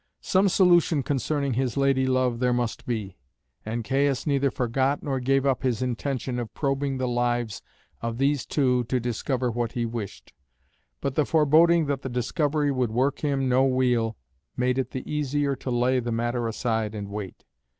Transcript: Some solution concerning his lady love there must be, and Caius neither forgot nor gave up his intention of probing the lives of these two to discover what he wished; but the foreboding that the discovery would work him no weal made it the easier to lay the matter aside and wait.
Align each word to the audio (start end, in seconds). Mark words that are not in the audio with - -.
Some 0.23 0.49
solution 0.49 1.03
concerning 1.03 1.53
his 1.53 1.77
lady 1.77 2.07
love 2.07 2.39
there 2.39 2.53
must 2.53 2.87
be, 2.87 3.17
and 3.63 3.83
Caius 3.85 4.25
neither 4.25 4.49
forgot 4.49 5.03
nor 5.03 5.19
gave 5.19 5.45
up 5.45 5.61
his 5.61 5.83
intention 5.83 6.39
of 6.39 6.51
probing 6.55 6.97
the 6.97 7.07
lives 7.07 7.61
of 8.01 8.17
these 8.17 8.43
two 8.47 8.83
to 8.85 8.99
discover 8.99 9.51
what 9.51 9.73
he 9.73 9.85
wished; 9.85 10.33
but 11.01 11.13
the 11.13 11.23
foreboding 11.23 11.85
that 11.85 12.01
the 12.01 12.09
discovery 12.09 12.71
would 12.71 12.89
work 12.89 13.19
him 13.19 13.47
no 13.47 13.63
weal 13.67 14.17
made 14.57 14.79
it 14.79 14.89
the 14.89 15.07
easier 15.07 15.55
to 15.57 15.69
lay 15.69 15.99
the 15.99 16.11
matter 16.11 16.47
aside 16.47 16.95
and 16.95 17.09
wait. 17.09 17.43